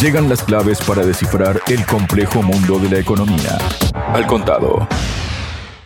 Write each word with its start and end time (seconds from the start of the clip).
Llegan 0.00 0.28
las 0.28 0.42
claves 0.42 0.78
para 0.86 1.04
descifrar 1.04 1.60
el 1.68 1.84
complejo 1.86 2.42
mundo 2.42 2.78
de 2.78 2.90
la 2.90 2.98
economía. 2.98 3.58
Al 3.94 4.26
contado. 4.26 4.86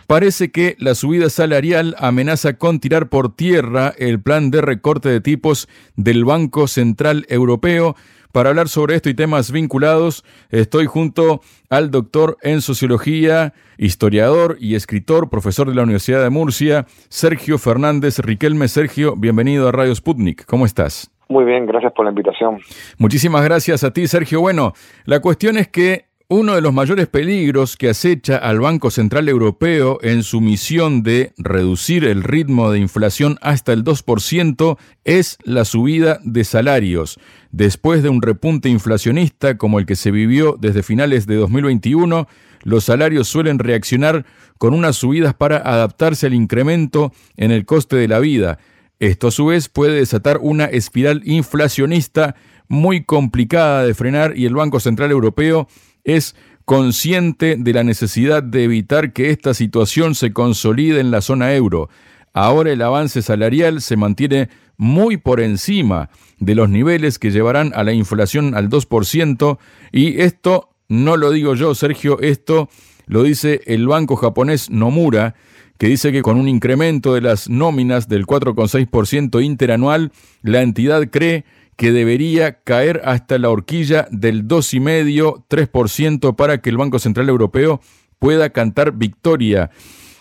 Parece 0.05 0.51
que 0.51 0.75
la 0.77 0.93
subida 0.93 1.29
salarial 1.29 1.95
amenaza 1.97 2.57
con 2.57 2.81
tirar 2.81 3.07
por 3.07 3.33
tierra 3.33 3.93
el 3.97 4.21
plan 4.21 4.51
de 4.51 4.61
recorte 4.61 5.07
de 5.07 5.21
tipos 5.21 5.69
del 5.95 6.25
Banco 6.25 6.67
Central 6.67 7.25
Europeo. 7.29 7.95
Para 8.33 8.49
hablar 8.49 8.67
sobre 8.67 8.95
esto 8.95 9.09
y 9.09 9.13
temas 9.13 9.51
vinculados, 9.51 10.25
estoy 10.49 10.85
junto 10.85 11.41
al 11.69 11.91
doctor 11.91 12.37
en 12.41 12.61
sociología, 12.61 13.53
historiador 13.77 14.57
y 14.59 14.75
escritor, 14.75 15.29
profesor 15.29 15.69
de 15.69 15.75
la 15.75 15.83
Universidad 15.83 16.21
de 16.21 16.29
Murcia, 16.29 16.87
Sergio 17.07 17.57
Fernández 17.57 18.19
Riquelme. 18.19 18.67
Sergio, 18.67 19.15
bienvenido 19.15 19.69
a 19.69 19.71
Radio 19.71 19.95
Sputnik. 19.95 20.45
¿Cómo 20.45 20.65
estás? 20.65 21.09
Muy 21.31 21.45
bien, 21.45 21.65
gracias 21.65 21.93
por 21.93 22.03
la 22.03 22.11
invitación. 22.11 22.59
Muchísimas 22.97 23.41
gracias 23.45 23.85
a 23.85 23.91
ti, 23.91 24.05
Sergio. 24.05 24.41
Bueno, 24.41 24.73
la 25.05 25.21
cuestión 25.21 25.55
es 25.55 25.69
que 25.69 26.11
uno 26.27 26.55
de 26.55 26.61
los 26.61 26.73
mayores 26.73 27.07
peligros 27.07 27.77
que 27.77 27.89
acecha 27.89 28.35
al 28.35 28.59
Banco 28.59 28.91
Central 28.91 29.29
Europeo 29.29 29.97
en 30.01 30.23
su 30.23 30.41
misión 30.41 31.03
de 31.03 31.31
reducir 31.37 32.03
el 32.03 32.23
ritmo 32.23 32.69
de 32.69 32.79
inflación 32.79 33.37
hasta 33.41 33.71
el 33.71 33.85
2% 33.85 34.77
es 35.05 35.37
la 35.45 35.63
subida 35.63 36.19
de 36.23 36.43
salarios. 36.43 37.17
Después 37.51 38.03
de 38.03 38.09
un 38.09 38.21
repunte 38.21 38.67
inflacionista 38.67 39.57
como 39.57 39.79
el 39.79 39.85
que 39.85 39.95
se 39.95 40.11
vivió 40.11 40.57
desde 40.59 40.83
finales 40.83 41.27
de 41.27 41.35
2021, 41.35 42.27
los 42.63 42.83
salarios 42.83 43.29
suelen 43.29 43.57
reaccionar 43.57 44.25
con 44.57 44.73
unas 44.73 44.97
subidas 44.97 45.33
para 45.33 45.57
adaptarse 45.57 46.27
al 46.27 46.33
incremento 46.33 47.13
en 47.37 47.51
el 47.51 47.65
coste 47.65 47.95
de 47.95 48.09
la 48.09 48.19
vida. 48.19 48.59
Esto 49.01 49.29
a 49.29 49.31
su 49.31 49.47
vez 49.47 49.67
puede 49.67 49.95
desatar 49.95 50.37
una 50.43 50.65
espiral 50.65 51.23
inflacionista 51.25 52.35
muy 52.67 53.03
complicada 53.03 53.83
de 53.83 53.95
frenar 53.95 54.37
y 54.37 54.45
el 54.45 54.53
Banco 54.53 54.79
Central 54.79 55.09
Europeo 55.09 55.67
es 56.03 56.35
consciente 56.65 57.55
de 57.57 57.73
la 57.73 57.83
necesidad 57.83 58.43
de 58.43 58.63
evitar 58.63 59.11
que 59.11 59.31
esta 59.31 59.55
situación 59.55 60.13
se 60.13 60.33
consolide 60.33 60.99
en 60.99 61.09
la 61.09 61.21
zona 61.21 61.55
euro. 61.55 61.89
Ahora 62.31 62.71
el 62.71 62.83
avance 62.83 63.23
salarial 63.23 63.81
se 63.81 63.97
mantiene 63.97 64.49
muy 64.77 65.17
por 65.17 65.41
encima 65.41 66.11
de 66.37 66.53
los 66.53 66.69
niveles 66.69 67.17
que 67.17 67.31
llevarán 67.31 67.71
a 67.73 67.83
la 67.83 67.93
inflación 67.93 68.53
al 68.53 68.69
2% 68.69 69.57
y 69.91 70.21
esto 70.21 70.75
no 70.89 71.17
lo 71.17 71.31
digo 71.31 71.55
yo, 71.55 71.73
Sergio, 71.73 72.19
esto 72.19 72.69
lo 73.07 73.23
dice 73.23 73.61
el 73.65 73.87
banco 73.87 74.15
japonés 74.15 74.69
Nomura, 74.69 75.33
que 75.81 75.87
dice 75.87 76.11
que 76.11 76.21
con 76.21 76.37
un 76.37 76.47
incremento 76.47 77.15
de 77.15 77.21
las 77.21 77.49
nóminas 77.49 78.07
del 78.07 78.27
4,6% 78.27 79.43
interanual, 79.43 80.11
la 80.43 80.61
entidad 80.61 81.09
cree 81.09 81.43
que 81.75 81.91
debería 81.91 82.61
caer 82.61 83.01
hasta 83.03 83.39
la 83.39 83.49
horquilla 83.49 84.07
del 84.11 84.47
2,5-3% 84.47 86.35
para 86.35 86.61
que 86.61 86.69
el 86.69 86.77
Banco 86.77 86.99
Central 86.99 87.29
Europeo 87.29 87.81
pueda 88.19 88.51
cantar 88.51 88.91
victoria. 88.91 89.71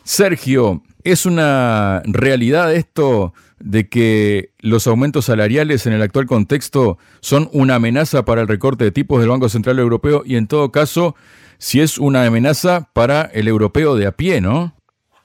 Sergio, 0.02 0.82
¿es 1.04 1.26
una 1.26 2.00
realidad 2.06 2.74
esto 2.74 3.34
de 3.58 3.90
que 3.90 4.52
los 4.60 4.86
aumentos 4.86 5.26
salariales 5.26 5.84
en 5.84 5.92
el 5.92 6.00
actual 6.00 6.24
contexto 6.24 6.96
son 7.20 7.50
una 7.52 7.74
amenaza 7.74 8.24
para 8.24 8.40
el 8.40 8.48
recorte 8.48 8.84
de 8.84 8.92
tipos 8.92 9.20
del 9.20 9.28
Banco 9.28 9.50
Central 9.50 9.78
Europeo 9.78 10.22
y 10.24 10.36
en 10.36 10.46
todo 10.46 10.72
caso, 10.72 11.16
si 11.58 11.82
es 11.82 11.98
una 11.98 12.24
amenaza 12.24 12.88
para 12.94 13.24
el 13.24 13.46
europeo 13.46 13.94
de 13.94 14.06
a 14.06 14.12
pie, 14.12 14.40
¿no? 14.40 14.79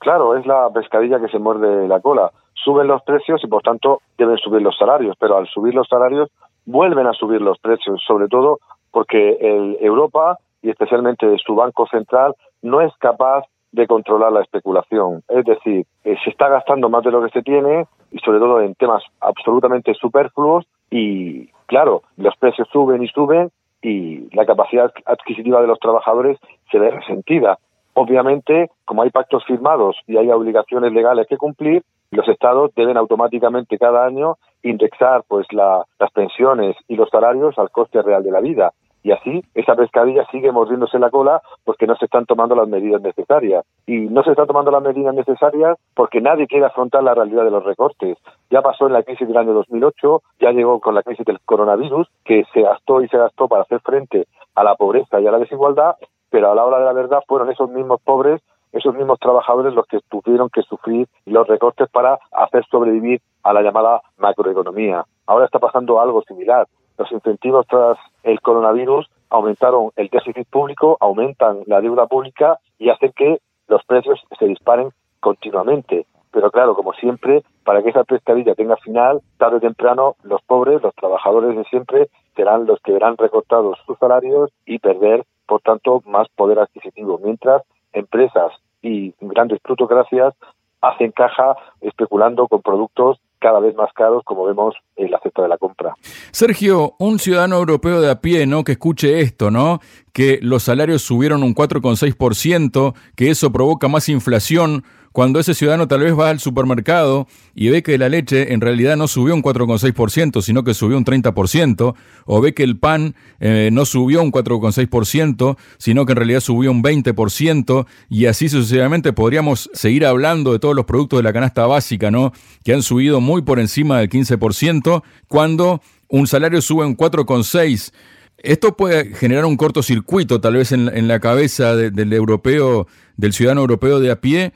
Claro, 0.05 0.35
es 0.35 0.45
la 0.45 0.69
pescadilla 0.69 1.19
que 1.19 1.29
se 1.29 1.39
muerde 1.39 1.87
la 1.87 1.99
cola 1.99 2.31
suben 2.53 2.85
los 2.85 3.01
precios 3.01 3.43
y 3.43 3.47
por 3.47 3.63
tanto 3.63 4.01
deben 4.19 4.37
subir 4.37 4.61
los 4.61 4.77
salarios, 4.77 5.15
pero 5.19 5.35
al 5.35 5.47
subir 5.47 5.73
los 5.73 5.87
salarios 5.87 6.29
vuelven 6.63 7.07
a 7.07 7.13
subir 7.13 7.41
los 7.41 7.57
precios, 7.57 8.03
sobre 8.05 8.27
todo 8.27 8.59
porque 8.91 9.37
el 9.41 9.77
Europa 9.81 10.37
y 10.61 10.69
especialmente 10.69 11.25
su 11.43 11.55
Banco 11.55 11.87
Central 11.87 12.35
no 12.61 12.81
es 12.81 12.93
capaz 12.99 13.45
de 13.71 13.87
controlar 13.87 14.31
la 14.31 14.41
especulación. 14.41 15.23
Es 15.27 15.43
decir, 15.43 15.87
eh, 16.03 16.15
se 16.23 16.29
está 16.29 16.49
gastando 16.49 16.87
más 16.87 17.03
de 17.03 17.09
lo 17.09 17.23
que 17.23 17.31
se 17.31 17.41
tiene 17.41 17.87
y 18.11 18.19
sobre 18.19 18.37
todo 18.37 18.61
en 18.61 18.75
temas 18.75 19.01
absolutamente 19.21 19.95
superfluos 19.95 20.67
y 20.91 21.47
claro, 21.65 22.03
los 22.17 22.37
precios 22.37 22.67
suben 22.71 23.01
y 23.01 23.07
suben 23.07 23.49
y 23.81 24.29
la 24.35 24.45
capacidad 24.45 24.91
adquisitiva 25.07 25.61
de 25.61 25.67
los 25.67 25.79
trabajadores 25.79 26.37
se 26.71 26.77
ve 26.77 26.91
resentida. 26.91 27.57
Obviamente, 27.95 28.69
como 28.85 29.03
hay 29.03 29.09
pactos 29.09 29.43
firmados 29.45 29.95
y 30.05 30.17
hay 30.17 30.29
obligaciones 30.29 30.93
legales 30.93 31.27
que 31.27 31.37
cumplir, 31.37 31.83
los 32.11 32.27
estados 32.27 32.71
deben 32.75 32.97
automáticamente 32.97 33.77
cada 33.77 34.05
año 34.05 34.35
indexar 34.63 35.23
pues 35.27 35.47
las 35.51 36.11
pensiones 36.13 36.75
y 36.87 36.95
los 36.95 37.09
salarios 37.09 37.57
al 37.57 37.71
coste 37.71 38.01
real 38.01 38.23
de 38.23 38.31
la 38.31 38.41
vida 38.41 38.71
y 39.05 39.11
así 39.11 39.43
esa 39.53 39.75
pescadilla 39.75 40.25
sigue 40.31 40.51
mordiéndose 40.51 40.97
la 40.97 41.11
cola 41.11 41.39
porque 41.63 41.85
no 41.85 41.95
se 41.95 42.05
están 42.05 42.25
tomando 42.25 42.55
las 42.55 42.67
medidas 42.67 42.99
necesarias. 43.03 43.63
Y 43.85 43.97
no 43.97 44.23
se 44.23 44.31
están 44.31 44.47
tomando 44.47 44.71
las 44.71 44.81
medidas 44.81 45.13
necesarias 45.13 45.77
porque 45.93 46.21
nadie 46.21 46.47
quiere 46.47 46.65
afrontar 46.65 47.03
la 47.03 47.13
realidad 47.13 47.43
de 47.43 47.51
los 47.51 47.63
recortes. 47.63 48.17
Ya 48.49 48.63
pasó 48.63 48.87
en 48.87 48.93
la 48.93 49.03
crisis 49.03 49.27
del 49.27 49.37
año 49.37 49.53
2008, 49.53 50.23
ya 50.39 50.51
llegó 50.53 50.79
con 50.79 50.95
la 50.95 51.03
crisis 51.03 51.23
del 51.23 51.39
coronavirus, 51.41 52.07
que 52.23 52.45
se 52.51 52.63
gastó 52.63 53.03
y 53.03 53.07
se 53.07 53.19
gastó 53.19 53.47
para 53.47 53.61
hacer 53.61 53.79
frente 53.81 54.25
a 54.55 54.63
la 54.63 54.73
pobreza 54.73 55.21
y 55.21 55.27
a 55.27 55.31
la 55.31 55.37
desigualdad, 55.37 55.97
pero 56.29 56.51
a 56.51 56.55
la 56.55 56.65
hora 56.65 56.79
de 56.79 56.85
la 56.85 56.93
verdad 56.93 57.19
fueron 57.27 57.51
esos 57.51 57.69
mismos 57.69 58.01
pobres 58.01 58.41
esos 58.75 58.93
mismos 58.93 59.19
trabajadores 59.19 59.73
los 59.73 59.87
que 59.87 59.99
tuvieron 60.09 60.49
que 60.49 60.61
sufrir 60.63 61.07
los 61.25 61.47
recortes 61.47 61.89
para 61.89 62.19
hacer 62.31 62.65
sobrevivir 62.69 63.21
a 63.41 63.53
la 63.53 63.61
llamada 63.61 64.01
macroeconomía. 64.17 65.05
Ahora 65.27 65.45
está 65.45 65.59
pasando 65.59 66.01
algo 66.01 66.21
similar. 66.23 66.67
Los 66.97 67.09
incentivos 67.11 67.65
tras 67.67 67.97
el 68.23 68.41
coronavirus 68.41 69.09
aumentaron 69.29 69.91
el 69.95 70.09
déficit 70.09 70.47
público, 70.49 70.97
aumentan 70.99 71.61
la 71.67 71.79
deuda 71.79 72.07
pública 72.07 72.59
y 72.77 72.89
hacen 72.89 73.13
que 73.15 73.39
los 73.67 73.83
precios 73.85 74.21
se 74.37 74.45
disparen 74.45 74.89
continuamente. 75.21 76.05
Pero 76.31 76.51
claro, 76.51 76.75
como 76.75 76.91
siempre, 76.93 77.43
para 77.63 77.81
que 77.81 77.91
esa 77.91 78.03
pescadilla 78.03 78.55
tenga 78.55 78.75
final, 78.75 79.21
tarde 79.37 79.57
o 79.57 79.61
temprano 79.61 80.15
los 80.23 80.41
pobres, 80.41 80.83
los 80.83 80.93
trabajadores 80.95 81.55
de 81.55 81.63
siempre, 81.65 82.09
serán 82.35 82.65
los 82.65 82.79
que 82.81 82.91
verán 82.91 83.17
recortados 83.17 83.77
sus 83.85 83.97
salarios 83.97 84.51
y 84.65 84.79
perder, 84.79 85.25
por 85.47 85.61
tanto, 85.61 86.01
más 86.05 86.27
poder 86.35 86.59
adquisitivo. 86.59 87.19
Mientras 87.23 87.61
empresas 87.93 88.51
y 88.81 89.13
grandes 89.21 89.59
plutocracias 89.61 90.33
hacen 90.81 91.11
caja 91.11 91.55
especulando 91.81 92.47
con 92.47 92.61
productos 92.61 93.19
cada 93.39 93.59
vez 93.59 93.75
más 93.75 93.91
caros, 93.93 94.23
como 94.23 94.45
vemos 94.45 94.75
en 94.95 95.11
la 95.11 95.19
cesta 95.19 95.43
de 95.43 95.49
la 95.49 95.57
compra. 95.57 95.93
Sergio, 96.31 96.95
un 96.99 97.19
ciudadano 97.19 97.57
europeo 97.57 98.01
de 98.01 98.09
a 98.09 98.21
pie, 98.21 98.47
¿no? 98.47 98.63
Que 98.63 98.73
escuche 98.73 99.19
esto, 99.19 99.51
¿no? 99.51 99.79
Que 100.13 100.39
los 100.41 100.63
salarios 100.63 101.03
subieron 101.03 101.43
un 101.43 101.53
4,6%, 101.53 102.95
que 103.15 103.29
eso 103.29 103.51
provoca 103.51 103.87
más 103.87 104.09
inflación, 104.09 104.83
cuando 105.15 105.39
ese 105.39 105.53
ciudadano 105.53 105.87
tal 105.87 106.01
vez 106.01 106.13
va 106.13 106.29
al 106.29 106.41
supermercado 106.41 107.25
y 107.53 107.69
ve 107.69 107.83
que 107.83 107.97
la 107.97 108.09
leche 108.09 108.51
en 108.51 108.59
realidad 108.59 108.97
no 108.97 109.07
subió 109.07 109.33
un 109.33 109.41
4,6%, 109.41 110.41
sino 110.41 110.65
que 110.65 110.73
subió 110.73 110.97
un 110.97 111.05
30%, 111.05 111.95
o 112.25 112.41
ve 112.41 112.53
que 112.53 112.63
el 112.63 112.77
pan 112.77 113.15
eh, 113.39 113.69
no 113.71 113.85
subió 113.85 114.21
un 114.21 114.29
4,6%, 114.29 115.55
sino 115.77 116.05
que 116.05 116.11
en 116.11 116.17
realidad 116.17 116.41
subió 116.41 116.69
un 116.69 116.83
20%, 116.83 117.85
y 118.09 118.25
así 118.25 118.49
sucesivamente 118.49 119.13
podríamos 119.13 119.69
seguir 119.73 120.05
hablando 120.05 120.51
de 120.51 120.59
todos 120.59 120.75
los 120.75 120.83
productos 120.83 121.19
de 121.19 121.23
la 121.23 121.31
canasta 121.31 121.65
básica, 121.65 122.11
¿no? 122.11 122.33
Que 122.65 122.73
han 122.73 122.83
subido 122.83 123.21
muy 123.21 123.41
por 123.41 123.61
encima 123.61 123.99
del 123.99 124.09
15%, 124.09 125.01
cuando 125.29 125.81
un 126.09 126.27
salario 126.27 126.61
sube 126.61 126.85
un 126.85 126.97
4,6%. 126.97 127.93
Esto 128.39 128.75
puede 128.75 129.15
generar 129.15 129.45
un 129.45 129.55
cortocircuito 129.55 130.41
tal 130.41 130.55
vez 130.55 130.73
en, 130.73 131.07
la 131.07 131.21
cabeza 131.21 131.73
del 131.77 132.11
europeo, 132.11 132.85
del 133.15 133.31
ciudadano 133.31 133.61
europeo 133.61 134.01
de 134.01 134.11
a 134.11 134.19
pie, 134.19 134.51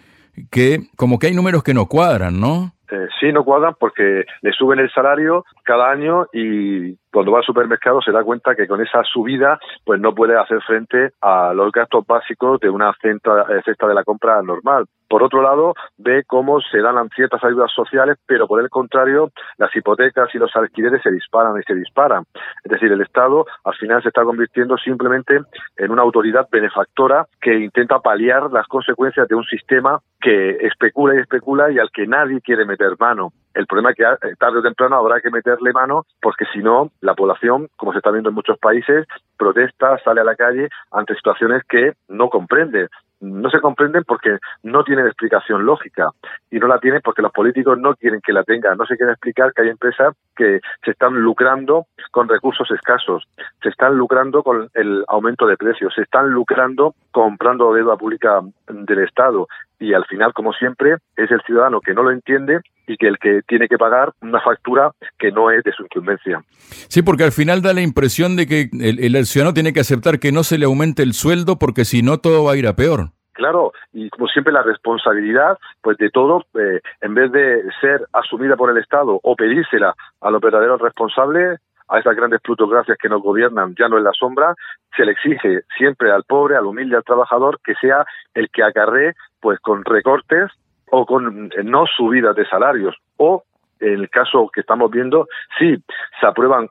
que 0.51 0.79
como 0.95 1.19
que 1.19 1.27
hay 1.27 1.33
números 1.33 1.63
que 1.63 1.73
no 1.73 1.87
cuadran, 1.87 2.39
¿no? 2.39 2.73
Eh, 2.91 3.07
sí, 3.19 3.31
no 3.31 3.43
cuadran 3.43 3.75
porque 3.79 4.25
le 4.41 4.51
suben 4.51 4.79
el 4.79 4.91
salario 4.91 5.45
cada 5.63 5.91
año 5.91 6.25
y 6.33 6.95
cuando 7.11 7.31
va 7.31 7.39
al 7.39 7.45
supermercado 7.45 8.01
se 8.01 8.11
da 8.11 8.23
cuenta 8.23 8.55
que 8.55 8.67
con 8.67 8.81
esa 8.81 9.03
subida 9.03 9.59
pues 9.83 9.99
no 9.99 10.13
puede 10.13 10.37
hacer 10.37 10.61
frente 10.61 11.11
a 11.21 11.53
los 11.53 11.71
gastos 11.71 12.05
básicos 12.05 12.59
de 12.59 12.69
una 12.69 12.93
cesta, 13.01 13.45
eh, 13.49 13.87
de 13.87 13.93
la 13.93 14.03
compra 14.03 14.41
normal. 14.41 14.85
Por 15.09 15.23
otro 15.23 15.41
lado, 15.41 15.73
ve 15.97 16.23
cómo 16.27 16.61
se 16.61 16.79
dan 16.81 17.09
ciertas 17.09 17.43
ayudas 17.43 17.71
sociales, 17.73 18.17
pero 18.27 18.47
por 18.47 18.61
el 18.61 18.69
contrario, 18.69 19.31
las 19.57 19.75
hipotecas 19.75 20.29
y 20.35 20.37
los 20.37 20.55
alquileres 20.55 21.01
se 21.01 21.11
disparan 21.11 21.59
y 21.59 21.63
se 21.63 21.73
disparan. 21.73 22.25
Es 22.63 22.71
decir, 22.71 22.91
el 22.91 23.01
Estado 23.01 23.45
al 23.63 23.73
final 23.75 24.03
se 24.03 24.09
está 24.09 24.23
convirtiendo 24.23 24.77
simplemente 24.77 25.39
en 25.77 25.91
una 25.91 26.03
autoridad 26.03 26.47
benefactora 26.51 27.25
que 27.41 27.57
intenta 27.57 27.99
paliar 27.99 28.51
las 28.51 28.67
consecuencias 28.67 29.27
de 29.27 29.33
un 29.33 29.43
sistema 29.45 29.99
que 30.21 30.57
especula 30.61 31.15
y 31.15 31.21
especula 31.21 31.71
y 31.71 31.79
al 31.79 31.89
que 31.91 32.05
nadie 32.05 32.39
quiere 32.41 32.65
meter 32.65 32.95
mano. 32.99 33.31
El 33.59 33.67
problema 33.67 33.91
es 33.91 33.97
que 33.97 34.03
eh, 34.03 34.35
tarde 34.39 34.59
o 34.59 34.61
temprano 34.61 34.95
habrá 34.95 35.19
que 35.19 35.29
meterle 35.29 35.73
mano 35.73 36.05
porque 36.21 36.45
si 36.53 36.59
no, 36.59 36.91
la 37.01 37.13
población, 37.13 37.67
como 37.75 37.91
se 37.91 37.97
está 37.97 38.09
viendo 38.09 38.29
en 38.29 38.35
muchos 38.35 38.57
países, 38.57 39.05
protesta, 39.37 39.97
sale 40.03 40.21
a 40.21 40.23
la 40.23 40.35
calle 40.35 40.69
ante 40.91 41.13
situaciones 41.15 41.63
que 41.67 41.93
no 42.07 42.29
comprende 42.29 42.87
no 43.21 43.49
se 43.49 43.59
comprenden 43.59 44.03
porque 44.05 44.37
no 44.63 44.83
tienen 44.83 45.05
explicación 45.05 45.65
lógica 45.65 46.09
y 46.49 46.59
no 46.59 46.67
la 46.67 46.79
tienen 46.79 47.01
porque 47.03 47.21
los 47.21 47.31
políticos 47.31 47.77
no 47.77 47.95
quieren 47.95 48.21
que 48.21 48.33
la 48.33 48.43
tengan. 48.43 48.77
No 48.77 48.85
se 48.85 48.95
quiere 48.95 49.11
explicar 49.11 49.53
que 49.53 49.63
hay 49.63 49.69
empresas 49.69 50.15
que 50.35 50.61
se 50.83 50.91
están 50.91 51.15
lucrando 51.15 51.87
con 52.11 52.29
recursos 52.29 52.69
escasos, 52.71 53.27
se 53.61 53.69
están 53.69 53.95
lucrando 53.95 54.41
con 54.43 54.69
el 54.73 55.03
aumento 55.07 55.45
de 55.47 55.57
precios, 55.57 55.93
se 55.93 56.03
están 56.03 56.29
lucrando 56.29 56.95
comprando 57.11 57.73
deuda 57.73 57.97
pública 57.97 58.41
del 58.67 58.99
Estado 58.99 59.47
y 59.79 59.93
al 59.93 60.05
final, 60.05 60.33
como 60.33 60.53
siempre, 60.53 60.97
es 61.15 61.31
el 61.31 61.41
ciudadano 61.41 61.81
que 61.81 61.93
no 61.93 62.03
lo 62.03 62.11
entiende 62.11 62.61
y 62.89 62.97
que 62.97 63.07
el 63.07 63.17
que 63.19 63.41
tiene 63.47 63.67
que 63.67 63.77
pagar 63.77 64.13
una 64.21 64.41
factura 64.41 64.91
que 65.17 65.31
no 65.31 65.51
es 65.51 65.63
de 65.63 65.71
su 65.71 65.83
incumbencia. 65.83 66.41
Sí, 66.89 67.03
porque 67.03 67.23
al 67.23 67.31
final 67.31 67.61
da 67.61 67.73
la 67.73 67.81
impresión 67.81 68.35
de 68.35 68.47
que 68.47 68.69
el, 68.73 69.15
el 69.15 69.25
ciudadano 69.25 69.53
tiene 69.53 69.73
que 69.73 69.79
aceptar 69.79 70.19
que 70.19 70.31
no 70.31 70.43
se 70.43 70.57
le 70.57 70.65
aumente 70.65 71.03
el 71.03 71.13
sueldo 71.13 71.59
porque 71.59 71.85
si 71.85 72.01
no 72.01 72.17
todo 72.17 72.43
va 72.43 72.53
a 72.53 72.57
ir 72.57 72.67
a 72.67 72.75
peor. 72.75 73.11
Claro, 73.33 73.71
y 73.93 74.09
como 74.09 74.27
siempre 74.27 74.51
la 74.51 74.63
responsabilidad, 74.63 75.57
pues 75.81 75.97
de 75.97 76.09
todo, 76.09 76.43
eh, 76.55 76.81
en 76.99 77.13
vez 77.13 77.31
de 77.31 77.63
ser 77.79 78.05
asumida 78.11 78.57
por 78.57 78.69
el 78.69 78.77
Estado 78.77 79.17
o 79.23 79.35
pedírsela 79.35 79.95
a 80.19 80.29
los 80.29 80.41
verdaderos 80.41 80.81
responsables, 80.81 81.59
a 81.87 81.99
esas 81.99 82.15
grandes 82.15 82.41
plutocracias 82.41 82.97
que 83.01 83.09
nos 83.09 83.21
gobiernan 83.21 83.75
ya 83.79 83.87
no 83.87 83.97
en 83.97 84.03
la 84.03 84.11
sombra, 84.11 84.55
se 84.95 85.05
le 85.05 85.13
exige 85.13 85.61
siempre 85.77 86.11
al 86.11 86.23
pobre, 86.23 86.55
al 86.55 86.65
humilde, 86.65 86.97
al 86.97 87.03
trabajador, 87.03 87.59
que 87.63 87.75
sea 87.75 88.05
el 88.33 88.49
que 88.49 88.63
acarree 88.63 89.13
pues 89.39 89.59
con 89.59 89.85
recortes 89.85 90.51
o 90.91 91.05
con 91.05 91.51
eh, 91.57 91.63
no 91.63 91.85
subidas 91.85 92.35
de 92.35 92.45
salarios 92.47 92.95
o 93.17 93.43
en 93.79 93.93
el 93.93 94.09
caso 94.09 94.49
que 94.53 94.61
estamos 94.61 94.91
viendo, 94.91 95.27
sí, 95.57 95.75
se 96.19 96.27
aprueban 96.27 96.69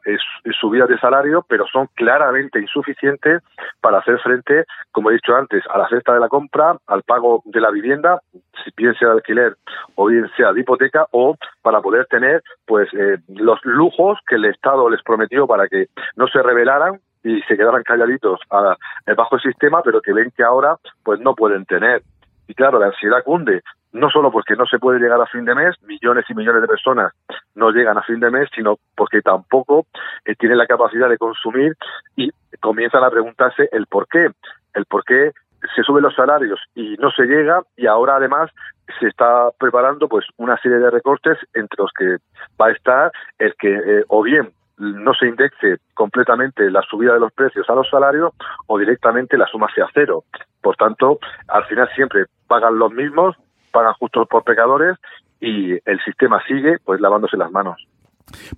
subidas 0.61 0.89
de 0.89 0.99
salario, 0.99 1.45
pero 1.49 1.67
son 1.67 1.89
claramente 1.95 2.61
insuficientes 2.61 3.43
para 3.81 3.99
hacer 3.99 4.19
frente, 4.21 4.65
como 4.93 5.11
he 5.11 5.15
dicho 5.15 5.35
antes, 5.35 5.65
a 5.71 5.79
la 5.79 5.89
cesta 5.89 6.13
de 6.13 6.21
la 6.21 6.29
compra, 6.29 6.77
al 6.87 7.03
pago 7.03 7.43
de 7.47 7.61
la 7.61 7.71
vivienda, 7.71 8.21
si 8.33 8.71
bien 8.77 8.95
sea 8.95 9.09
de 9.09 9.15
alquiler 9.15 9.57
o 9.95 10.07
bien 10.07 10.29
sea 10.37 10.53
de 10.53 10.61
hipoteca, 10.61 11.07
o 11.13 11.37
para 11.63 11.81
poder 11.81 12.07
tener 12.07 12.43
pues 12.67 12.89
eh, 12.93 13.19
los 13.29 13.59
lujos 13.65 14.19
que 14.27 14.35
el 14.37 14.45
Estado 14.45 14.89
les 14.91 15.03
prometió 15.03 15.47
para 15.47 15.67
que 15.69 15.87
no 16.17 16.27
se 16.29 16.43
rebelaran 16.43 17.01
y 17.25 17.41
se 17.43 17.57
quedaran 17.57 17.83
calladitos 17.83 18.41
a, 18.51 18.77
bajo 19.17 19.37
el 19.37 19.43
sistema, 19.43 19.83
pero 19.83 20.01
que 20.01 20.13
ven 20.13 20.33
que 20.37 20.43
ahora 20.43 20.77
pues 21.03 21.21
no 21.21 21.35
pueden 21.35 21.65
tener. 21.65 22.03
Y 22.47 22.55
claro, 22.55 22.79
la 22.79 22.87
ansiedad 22.87 23.23
cunde, 23.25 23.63
no 23.93 24.11
solo 24.11 24.31
porque 24.31 24.55
no 24.57 24.67
se 24.67 24.79
puede 24.79 25.01
llegar 25.01 25.21
a 25.21 25.27
fin 25.27 25.45
de 25.45 25.55
mes, 25.55 25.75
millones 25.83 26.25
y 26.29 26.35
millones 26.35 26.63
de 26.63 26.69
personas 26.69 27.13
no 27.55 27.71
llegan 27.71 27.99
a 27.99 28.03
fin 28.03 28.21
de 28.21 28.31
mes, 28.31 28.49
sino 28.55 28.79
porque 28.97 29.21
tampoco 29.21 29.87
eh, 30.25 30.35
tienen 30.37 30.59
la 30.59 30.67
capacidad 30.67 31.09
de 31.09 31.19
consumir 31.19 31.77
y 32.17 32.31
comienzan 32.61 33.03
a 33.05 33.11
preguntarse 33.11 33.69
el 33.73 33.87
por 33.87 34.07
qué, 34.09 34.31
el 34.75 34.85
por 34.87 35.05
qué 35.05 35.33
se 35.75 35.83
suben 35.83 36.05
los 36.05 36.15
salarios 36.15 36.61
y 36.75 36.97
no 36.99 37.11
se 37.11 37.25
llega 37.25 37.63
y 37.77 37.87
ahora 37.87 38.17
además 38.17 38.51
se 39.01 39.09
está 39.09 39.51
preparando 39.59 40.09
pues 40.09 40.25
una 40.37 40.57
serie 40.59 40.79
de 40.79 40.91
recortes 40.91 41.37
entre 41.53 41.83
los 41.83 41.91
que 41.93 42.19
va 42.61 42.69
a 42.69 42.73
estar 42.73 43.13
el 43.39 43.55
que 43.59 43.75
eh, 43.75 44.05
o 44.09 44.23
bien 44.23 44.53
no 44.79 45.13
se 45.15 45.27
indexe 45.27 45.79
completamente 45.95 46.71
la 46.71 46.83
subida 46.83 47.13
de 47.13 47.21
los 47.21 47.33
precios 47.33 47.69
a 47.69 47.75
los 47.75 47.91
salarios 47.91 48.33
o 48.67 48.79
directamente 48.79 49.37
la 49.37 49.47
suma 49.47 49.67
sea 49.75 49.89
cero. 49.93 50.23
Por 50.63 50.77
tanto, 50.77 51.19
al 51.49 51.65
final 51.65 51.89
siempre 51.97 52.27
pagan 52.47 52.79
los 52.79 52.93
mismos 52.93 53.37
pagan 53.79 53.95
justos 53.95 54.27
por 54.29 54.43
pecadores 54.43 54.97
y 55.41 55.73
el 55.73 56.01
sistema 56.05 56.43
sigue 56.49 56.79
pues 56.85 57.01
lavándose 57.01 57.37
las 57.37 57.51
manos. 57.53 57.77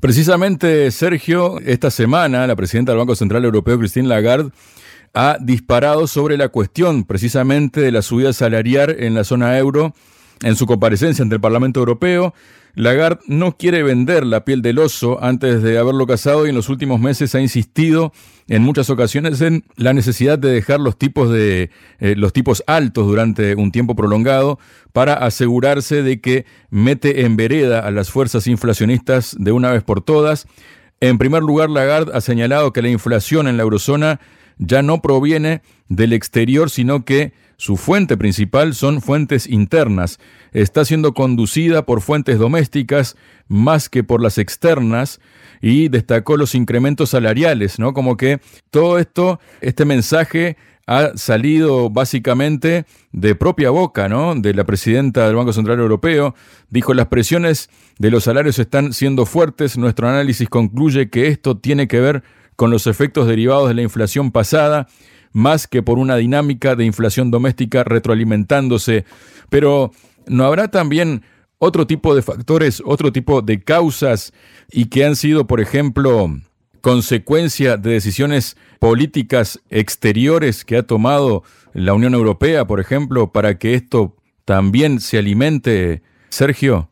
Precisamente, 0.00 0.90
Sergio, 0.90 1.58
esta 1.60 1.90
semana 1.90 2.46
la 2.46 2.56
presidenta 2.56 2.92
del 2.92 3.00
Banco 3.00 3.14
Central 3.14 3.44
Europeo, 3.44 3.78
Christine 3.78 4.08
Lagarde, 4.08 4.50
ha 5.12 5.36
disparado 5.40 6.06
sobre 6.06 6.36
la 6.38 6.48
cuestión 6.48 7.04
precisamente 7.04 7.80
de 7.80 7.92
la 7.92 8.02
subida 8.02 8.32
salarial 8.32 8.96
en 8.98 9.14
la 9.14 9.24
zona 9.24 9.58
euro 9.58 9.92
en 10.42 10.56
su 10.56 10.66
comparecencia 10.66 11.22
ante 11.22 11.36
el 11.36 11.40
Parlamento 11.40 11.80
Europeo. 11.80 12.34
Lagarde 12.74 13.20
no 13.26 13.56
quiere 13.56 13.82
vender 13.82 14.24
la 14.24 14.44
piel 14.44 14.62
del 14.62 14.78
oso 14.78 15.22
antes 15.22 15.62
de 15.62 15.76
haberlo 15.78 16.06
casado 16.06 16.46
y 16.46 16.50
en 16.50 16.54
los 16.54 16.68
últimos 16.68 17.00
meses 17.00 17.34
ha 17.34 17.40
insistido 17.40 18.12
en 18.46 18.62
muchas 18.62 18.90
ocasiones 18.90 19.40
en 19.40 19.64
la 19.76 19.92
necesidad 19.92 20.38
de 20.38 20.50
dejar 20.50 20.78
los 20.78 20.96
tipos 20.96 21.30
de 21.30 21.70
eh, 21.98 22.14
los 22.16 22.32
tipos 22.32 22.62
altos 22.68 23.06
durante 23.08 23.56
un 23.56 23.72
tiempo 23.72 23.96
prolongado 23.96 24.60
para 24.92 25.14
asegurarse 25.14 26.02
de 26.02 26.20
que 26.20 26.46
mete 26.70 27.24
en 27.24 27.36
vereda 27.36 27.80
a 27.80 27.90
las 27.90 28.10
fuerzas 28.10 28.46
inflacionistas 28.46 29.36
de 29.38 29.50
una 29.50 29.72
vez 29.72 29.82
por 29.82 30.00
todas. 30.00 30.46
En 31.00 31.18
primer 31.18 31.42
lugar, 31.42 31.70
Lagarde 31.70 32.12
ha 32.14 32.20
señalado 32.20 32.72
que 32.72 32.82
la 32.82 32.88
inflación 32.88 33.48
en 33.48 33.56
la 33.56 33.64
eurozona 33.64 34.20
ya 34.58 34.82
no 34.82 35.00
proviene 35.02 35.62
del 35.88 36.12
exterior, 36.12 36.70
sino 36.70 37.04
que 37.04 37.32
su 37.60 37.76
fuente 37.76 38.16
principal 38.16 38.74
son 38.74 39.02
fuentes 39.02 39.46
internas. 39.46 40.18
Está 40.52 40.82
siendo 40.86 41.12
conducida 41.12 41.84
por 41.84 42.00
fuentes 42.00 42.38
domésticas 42.38 43.16
más 43.48 43.90
que 43.90 44.02
por 44.02 44.22
las 44.22 44.38
externas 44.38 45.20
y 45.60 45.88
destacó 45.88 46.38
los 46.38 46.54
incrementos 46.54 47.10
salariales, 47.10 47.78
¿no? 47.78 47.92
Como 47.92 48.16
que 48.16 48.40
todo 48.70 48.98
esto, 48.98 49.40
este 49.60 49.84
mensaje 49.84 50.56
ha 50.86 51.10
salido 51.18 51.90
básicamente 51.90 52.86
de 53.12 53.34
propia 53.34 53.68
boca, 53.68 54.08
¿no? 54.08 54.34
De 54.34 54.54
la 54.54 54.64
presidenta 54.64 55.26
del 55.26 55.36
Banco 55.36 55.52
Central 55.52 55.80
Europeo. 55.80 56.34
Dijo, 56.70 56.94
las 56.94 57.08
presiones 57.08 57.68
de 57.98 58.10
los 58.10 58.24
salarios 58.24 58.58
están 58.58 58.94
siendo 58.94 59.26
fuertes. 59.26 59.76
Nuestro 59.76 60.08
análisis 60.08 60.48
concluye 60.48 61.10
que 61.10 61.28
esto 61.28 61.58
tiene 61.58 61.88
que 61.88 62.00
ver 62.00 62.22
con 62.56 62.70
los 62.70 62.86
efectos 62.86 63.26
derivados 63.28 63.68
de 63.68 63.74
la 63.74 63.82
inflación 63.82 64.30
pasada 64.32 64.88
más 65.32 65.66
que 65.66 65.82
por 65.82 65.98
una 65.98 66.16
dinámica 66.16 66.76
de 66.76 66.84
inflación 66.84 67.30
doméstica 67.30 67.84
retroalimentándose. 67.84 69.04
Pero 69.48 69.92
¿no 70.26 70.44
habrá 70.44 70.68
también 70.68 71.22
otro 71.58 71.86
tipo 71.86 72.14
de 72.14 72.22
factores, 72.22 72.82
otro 72.84 73.12
tipo 73.12 73.42
de 73.42 73.62
causas 73.62 74.32
y 74.70 74.88
que 74.88 75.04
han 75.04 75.16
sido, 75.16 75.46
por 75.46 75.60
ejemplo, 75.60 76.28
consecuencia 76.80 77.76
de 77.76 77.90
decisiones 77.90 78.56
políticas 78.78 79.62
exteriores 79.68 80.64
que 80.64 80.78
ha 80.78 80.82
tomado 80.86 81.42
la 81.74 81.92
Unión 81.92 82.14
Europea, 82.14 82.66
por 82.66 82.80
ejemplo, 82.80 83.30
para 83.32 83.58
que 83.58 83.74
esto 83.74 84.16
también 84.44 85.00
se 85.00 85.18
alimente, 85.18 86.02
Sergio? 86.30 86.88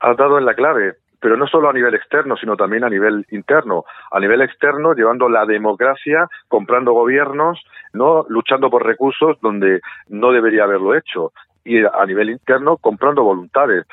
Has 0.00 0.16
dado 0.16 0.38
en 0.38 0.44
la 0.44 0.54
clave 0.54 0.94
pero 1.20 1.36
no 1.36 1.46
solo 1.46 1.68
a 1.68 1.72
nivel 1.72 1.94
externo, 1.94 2.36
sino 2.36 2.56
también 2.56 2.84
a 2.84 2.90
nivel 2.90 3.26
interno. 3.30 3.84
A 4.10 4.20
nivel 4.20 4.42
externo, 4.42 4.94
llevando 4.94 5.28
la 5.28 5.46
democracia, 5.46 6.28
comprando 6.48 6.92
gobiernos, 6.92 7.62
no 7.92 8.24
luchando 8.28 8.70
por 8.70 8.84
recursos 8.84 9.36
donde 9.40 9.80
no 10.08 10.32
debería 10.32 10.64
haberlo 10.64 10.94
hecho. 10.94 11.32
Y 11.64 11.84
a 11.84 12.06
nivel 12.06 12.30
interno, 12.30 12.76
comprando 12.76 13.24
voluntades 13.24 13.86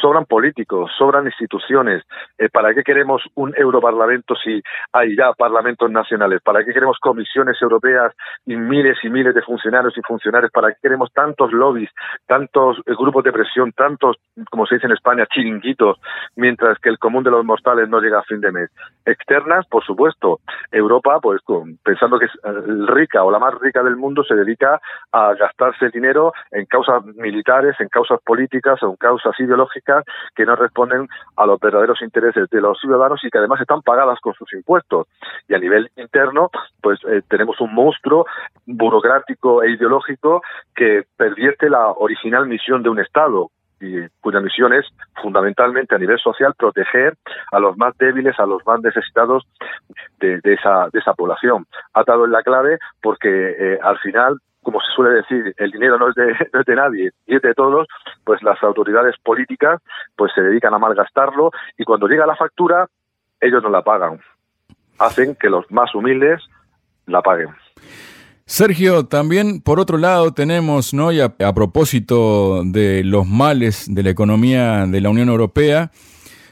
sobran 0.00 0.24
políticos, 0.26 0.90
sobran 0.98 1.26
instituciones. 1.26 2.02
Eh, 2.38 2.48
¿Para 2.48 2.74
qué 2.74 2.82
queremos 2.82 3.22
un 3.34 3.54
Europarlamento 3.56 4.34
si 4.36 4.62
hay 4.92 5.16
ya 5.16 5.32
parlamentos 5.32 5.90
nacionales? 5.90 6.40
¿Para 6.42 6.64
qué 6.64 6.72
queremos 6.72 6.98
comisiones 6.98 7.60
europeas 7.60 8.12
y 8.46 8.56
miles 8.56 8.98
y 9.02 9.08
miles 9.08 9.34
de 9.34 9.42
funcionarios 9.42 9.96
y 9.96 10.02
funcionarios? 10.02 10.50
¿Para 10.52 10.72
qué 10.72 10.78
queremos 10.82 11.12
tantos 11.12 11.52
lobbies, 11.52 11.90
tantos 12.26 12.78
eh, 12.86 12.94
grupos 12.98 13.24
de 13.24 13.32
presión, 13.32 13.72
tantos, 13.72 14.16
como 14.50 14.66
se 14.66 14.76
dice 14.76 14.86
en 14.86 14.92
España, 14.92 15.26
chiringuitos, 15.26 15.98
mientras 16.36 16.78
que 16.78 16.88
el 16.88 16.98
común 16.98 17.24
de 17.24 17.30
los 17.30 17.44
mortales 17.44 17.88
no 17.88 18.00
llega 18.00 18.18
a 18.18 18.24
fin 18.24 18.40
de 18.40 18.52
mes? 18.52 18.70
Externas, 19.04 19.66
por 19.66 19.84
supuesto. 19.84 20.40
Europa, 20.70 21.20
pues 21.20 21.40
pensando 21.82 22.18
que 22.18 22.26
es 22.26 22.32
eh, 22.44 22.50
rica 22.86 23.22
o 23.22 23.30
la 23.30 23.38
más 23.38 23.54
rica 23.60 23.82
del 23.82 23.96
mundo, 23.96 24.24
se 24.24 24.34
dedica 24.34 24.80
a 25.12 25.34
gastarse 25.34 25.90
dinero 25.90 26.32
en 26.50 26.66
causas 26.66 27.04
militares, 27.04 27.76
en 27.78 27.88
causas 27.88 28.20
políticas 28.24 28.82
o 28.82 28.90
en 28.90 28.96
causas 28.96 29.38
ideológicas 29.38 29.83
que 30.34 30.46
no 30.46 30.56
responden 30.56 31.08
a 31.36 31.46
los 31.46 31.60
verdaderos 31.60 32.02
intereses 32.02 32.48
de 32.50 32.60
los 32.60 32.78
ciudadanos 32.80 33.22
y 33.22 33.30
que 33.30 33.38
además 33.38 33.60
están 33.60 33.82
pagadas 33.82 34.18
con 34.20 34.34
sus 34.34 34.52
impuestos. 34.52 35.06
Y 35.48 35.54
a 35.54 35.58
nivel 35.58 35.90
interno, 35.96 36.50
pues 36.80 36.98
eh, 37.08 37.22
tenemos 37.28 37.60
un 37.60 37.74
monstruo 37.74 38.26
burocrático 38.66 39.62
e 39.62 39.72
ideológico 39.72 40.42
que 40.74 41.04
pervierte 41.16 41.68
la 41.70 41.88
original 41.88 42.46
misión 42.46 42.82
de 42.82 42.88
un 42.88 43.00
Estado, 43.00 43.50
y 43.80 44.08
cuya 44.20 44.40
misión 44.40 44.72
es 44.72 44.86
fundamentalmente 45.20 45.94
a 45.94 45.98
nivel 45.98 46.18
social 46.18 46.54
proteger 46.56 47.14
a 47.52 47.58
los 47.58 47.76
más 47.76 47.96
débiles, 47.98 48.38
a 48.38 48.46
los 48.46 48.64
más 48.66 48.80
necesitados 48.80 49.44
de, 50.20 50.40
esa, 50.44 50.88
de 50.92 50.98
esa 50.98 51.14
población. 51.14 51.66
Ha 51.92 52.04
dado 52.04 52.24
en 52.24 52.32
la 52.32 52.42
clave 52.42 52.78
porque 53.02 53.28
eh, 53.28 53.78
al 53.82 53.98
final 53.98 54.38
como 54.64 54.80
se 54.80 54.86
suele 54.96 55.14
decir, 55.16 55.54
el 55.56 55.70
dinero 55.70 55.98
no 55.98 56.08
es, 56.08 56.14
de, 56.16 56.26
no 56.52 56.60
es 56.60 56.66
de 56.66 56.74
nadie 56.74 57.10
y 57.26 57.36
es 57.36 57.42
de 57.42 57.54
todos, 57.54 57.86
pues 58.24 58.42
las 58.42 58.60
autoridades 58.62 59.14
políticas 59.22 59.80
pues 60.16 60.32
se 60.34 60.42
dedican 60.42 60.74
a 60.74 60.78
malgastarlo 60.78 61.52
y 61.78 61.84
cuando 61.84 62.08
llega 62.08 62.26
la 62.26 62.36
factura, 62.36 62.88
ellos 63.40 63.62
no 63.62 63.70
la 63.70 63.82
pagan. 63.82 64.20
Hacen 64.98 65.36
que 65.36 65.48
los 65.48 65.70
más 65.70 65.94
humildes 65.94 66.42
la 67.06 67.22
paguen. 67.22 67.48
Sergio, 68.46 69.06
también 69.06 69.62
por 69.62 69.80
otro 69.80 69.96
lado 69.96 70.32
tenemos, 70.34 70.92
¿no? 70.92 71.12
Y 71.12 71.20
a, 71.20 71.30
propósito 71.54 72.62
de 72.64 73.02
los 73.02 73.26
males 73.26 73.86
de 73.88 74.02
la 74.02 74.10
economía 74.10 74.86
de 74.86 75.00
la 75.00 75.08
Unión 75.08 75.30
Europea, 75.30 75.90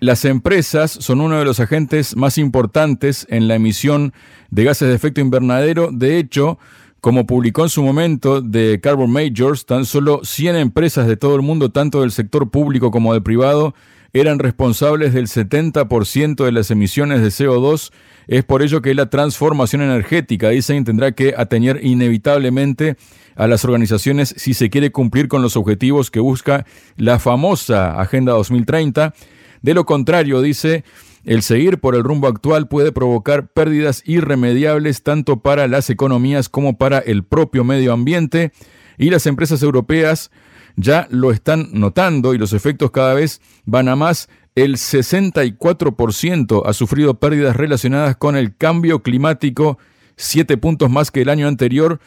las 0.00 0.24
empresas 0.24 0.90
son 0.90 1.20
uno 1.20 1.38
de 1.38 1.44
los 1.44 1.60
agentes 1.60 2.16
más 2.16 2.38
importantes 2.38 3.26
en 3.30 3.46
la 3.46 3.56
emisión 3.56 4.14
de 4.50 4.64
gases 4.64 4.88
de 4.88 4.94
efecto 4.94 5.20
invernadero. 5.20 5.90
De 5.92 6.18
hecho, 6.18 6.58
como 7.02 7.26
publicó 7.26 7.64
en 7.64 7.68
su 7.68 7.82
momento 7.82 8.40
The 8.48 8.80
Carbon 8.80 9.10
Majors, 9.10 9.66
tan 9.66 9.86
solo 9.86 10.20
100 10.22 10.54
empresas 10.54 11.08
de 11.08 11.16
todo 11.16 11.34
el 11.34 11.42
mundo, 11.42 11.72
tanto 11.72 12.02
del 12.02 12.12
sector 12.12 12.48
público 12.48 12.92
como 12.92 13.12
del 13.12 13.24
privado, 13.24 13.74
eran 14.12 14.38
responsables 14.38 15.12
del 15.12 15.26
70% 15.26 16.44
de 16.44 16.52
las 16.52 16.70
emisiones 16.70 17.20
de 17.20 17.26
CO2. 17.26 17.90
Es 18.28 18.44
por 18.44 18.62
ello 18.62 18.82
que 18.82 18.94
la 18.94 19.10
transformación 19.10 19.82
energética, 19.82 20.50
dicen, 20.50 20.84
tendrá 20.84 21.10
que 21.10 21.34
atañer 21.36 21.80
inevitablemente 21.82 22.96
a 23.34 23.48
las 23.48 23.64
organizaciones 23.64 24.32
si 24.38 24.54
se 24.54 24.70
quiere 24.70 24.92
cumplir 24.92 25.26
con 25.26 25.42
los 25.42 25.56
objetivos 25.56 26.08
que 26.08 26.20
busca 26.20 26.66
la 26.96 27.18
famosa 27.18 28.00
Agenda 28.00 28.34
2030. 28.34 29.12
De 29.60 29.74
lo 29.74 29.86
contrario, 29.86 30.40
dice, 30.40 30.84
el 31.24 31.42
seguir 31.42 31.78
por 31.78 31.94
el 31.94 32.02
rumbo 32.02 32.26
actual 32.26 32.68
puede 32.68 32.92
provocar 32.92 33.48
pérdidas 33.48 34.02
irremediables 34.06 35.02
tanto 35.02 35.40
para 35.40 35.68
las 35.68 35.88
economías 35.90 36.48
como 36.48 36.76
para 36.76 36.98
el 36.98 37.22
propio 37.22 37.64
medio 37.64 37.92
ambiente 37.92 38.52
y 38.98 39.10
las 39.10 39.26
empresas 39.26 39.62
europeas 39.62 40.30
ya 40.76 41.06
lo 41.10 41.30
están 41.30 41.68
notando 41.72 42.34
y 42.34 42.38
los 42.38 42.52
efectos 42.52 42.90
cada 42.90 43.14
vez 43.14 43.40
van 43.64 43.88
a 43.88 43.96
más. 43.96 44.28
El 44.54 44.76
64% 44.76 46.62
ha 46.66 46.72
sufrido 46.72 47.14
pérdidas 47.14 47.56
relacionadas 47.56 48.16
con 48.16 48.36
el 48.36 48.56
cambio 48.56 49.02
climático, 49.02 49.78
siete 50.16 50.56
puntos 50.56 50.90
más 50.90 51.10
que 51.10 51.22
el 51.22 51.28
año 51.30 51.48
anterior, 51.48 52.00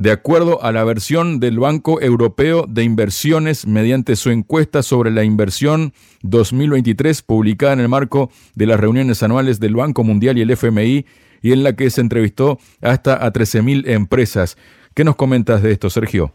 de 0.00 0.10
acuerdo 0.12 0.64
a 0.64 0.72
la 0.72 0.82
versión 0.82 1.40
del 1.40 1.58
Banco 1.58 2.00
Europeo 2.00 2.64
de 2.66 2.84
Inversiones 2.84 3.66
mediante 3.66 4.16
su 4.16 4.30
encuesta 4.30 4.82
sobre 4.82 5.10
la 5.10 5.24
inversión 5.24 5.92
2023 6.22 7.20
publicada 7.20 7.74
en 7.74 7.80
el 7.80 7.88
marco 7.90 8.30
de 8.54 8.64
las 8.64 8.80
reuniones 8.80 9.22
anuales 9.22 9.60
del 9.60 9.76
Banco 9.76 10.02
Mundial 10.02 10.38
y 10.38 10.40
el 10.40 10.50
FMI 10.52 11.04
y 11.42 11.52
en 11.52 11.62
la 11.62 11.76
que 11.76 11.90
se 11.90 12.00
entrevistó 12.00 12.58
hasta 12.80 13.14
a 13.26 13.30
13.000 13.30 13.90
empresas. 13.90 14.56
¿Qué 14.94 15.04
nos 15.04 15.16
comentas 15.16 15.62
de 15.62 15.72
esto, 15.72 15.90
Sergio? 15.90 16.32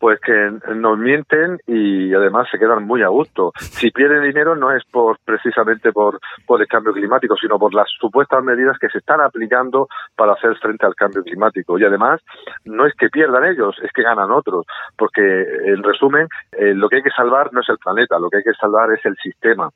Pues 0.00 0.18
que 0.20 0.50
nos 0.74 0.98
mienten 0.98 1.58
y 1.66 2.12
además 2.14 2.48
se 2.50 2.58
quedan 2.58 2.84
muy 2.86 3.02
a 3.02 3.08
gusto. 3.08 3.52
Si 3.58 3.90
pierden 3.90 4.24
dinero 4.24 4.56
no 4.56 4.72
es 4.74 4.82
por 4.90 5.18
precisamente 5.24 5.92
por, 5.92 6.18
por 6.46 6.62
el 6.62 6.66
cambio 6.66 6.94
climático, 6.94 7.36
sino 7.36 7.58
por 7.58 7.74
las 7.74 7.86
supuestas 8.00 8.42
medidas 8.42 8.78
que 8.78 8.88
se 8.88 8.98
están 8.98 9.20
aplicando 9.20 9.88
para 10.16 10.32
hacer 10.32 10.56
frente 10.56 10.86
al 10.86 10.94
cambio 10.94 11.22
climático. 11.22 11.78
Y 11.78 11.84
además 11.84 12.22
no 12.64 12.86
es 12.86 12.94
que 12.94 13.10
pierdan 13.10 13.44
ellos, 13.44 13.76
es 13.82 13.92
que 13.92 14.02
ganan 14.02 14.30
otros, 14.30 14.64
porque 14.96 15.20
en 15.20 15.82
resumen 15.82 16.26
eh, 16.52 16.72
lo 16.74 16.88
que 16.88 16.96
hay 16.96 17.02
que 17.02 17.10
salvar 17.10 17.52
no 17.52 17.60
es 17.60 17.68
el 17.68 17.76
planeta, 17.76 18.18
lo 18.18 18.30
que 18.30 18.38
hay 18.38 18.42
que 18.42 18.54
salvar 18.54 18.90
es 18.92 19.04
el 19.04 19.16
sistema. 19.16 19.68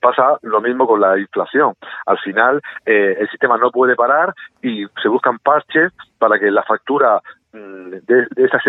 Pasa 0.00 0.38
lo 0.42 0.60
mismo 0.60 0.88
con 0.88 1.00
la 1.00 1.16
inflación. 1.16 1.74
Al 2.06 2.18
final 2.18 2.60
eh, 2.84 3.16
el 3.20 3.28
sistema 3.30 3.56
no 3.56 3.70
puede 3.70 3.94
parar 3.94 4.34
y 4.60 4.86
se 5.00 5.08
buscan 5.08 5.38
parches 5.38 5.92
para 6.18 6.36
que 6.40 6.50
la 6.50 6.64
factura 6.64 7.20
Mm, 7.52 7.90
de, 8.06 8.26
esas 8.36 8.62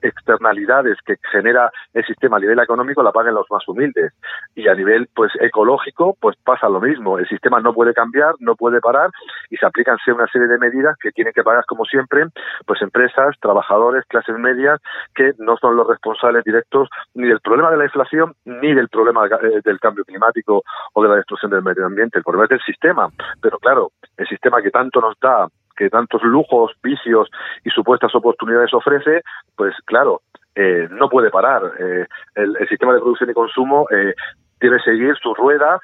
externalidades 0.00 0.96
que 1.04 1.16
genera 1.32 1.72
el 1.92 2.04
sistema 2.06 2.36
a 2.36 2.40
nivel 2.40 2.60
económico 2.60 3.02
la 3.02 3.10
paguen 3.10 3.34
los 3.34 3.50
más 3.50 3.66
humildes. 3.66 4.12
Y 4.54 4.68
a 4.68 4.74
nivel 4.74 5.08
pues 5.12 5.32
ecológico 5.40 6.16
pues 6.20 6.36
pasa 6.44 6.68
lo 6.68 6.80
mismo. 6.80 7.18
El 7.18 7.28
sistema 7.28 7.60
no 7.60 7.74
puede 7.74 7.94
cambiar 7.94 8.34
no 8.38 8.54
puede 8.54 8.80
parar 8.80 9.10
y 9.50 9.56
se 9.56 9.66
aplican 9.66 9.96
una 10.06 10.26
serie 10.28 10.46
de 10.46 10.58
medidas 10.58 10.96
que 11.00 11.10
tienen 11.10 11.32
que 11.32 11.42
pagar 11.42 11.64
como 11.66 11.84
siempre 11.84 12.26
pues 12.66 12.80
empresas 12.82 13.36
trabajadores 13.40 14.04
clases 14.06 14.38
medias 14.38 14.80
que 15.14 15.32
no 15.38 15.56
son 15.56 15.76
los 15.76 15.88
responsables 15.88 16.44
directos 16.44 16.88
ni 17.14 17.26
del 17.26 17.40
problema 17.40 17.70
de 17.70 17.78
la 17.78 17.84
inflación 17.84 18.34
ni 18.44 18.72
del 18.72 18.88
problema 18.88 19.26
eh, 19.26 19.60
del 19.64 19.80
cambio 19.80 20.04
climático 20.04 20.62
o 20.92 21.02
de 21.02 21.08
la 21.08 21.16
destrucción 21.16 21.50
del 21.50 21.62
medio 21.62 21.86
ambiente. 21.86 22.18
El 22.18 22.24
problema 22.24 22.44
es 22.44 22.50
del 22.50 22.62
sistema. 22.62 23.08
Pero 23.40 23.58
claro 23.58 23.90
el 24.16 24.28
sistema 24.28 24.62
que 24.62 24.70
tanto 24.70 25.00
nos 25.00 25.18
da 25.20 25.48
que 25.82 25.90
tantos 25.90 26.22
lujos, 26.22 26.70
vicios 26.80 27.28
y 27.64 27.70
supuestas 27.70 28.14
oportunidades 28.14 28.72
ofrece, 28.72 29.22
pues 29.56 29.74
claro, 29.84 30.22
eh, 30.54 30.86
no 30.92 31.08
puede 31.08 31.28
parar. 31.30 31.62
Eh, 31.76 32.06
el, 32.36 32.68
sistema 32.68 32.94
de 32.94 33.00
producción 33.00 33.30
y 33.30 33.34
consumo 33.34 33.86
eh, 33.90 34.14
debe 34.60 34.78
seguir 34.80 35.16
su 35.20 35.34
rueda 35.34 35.80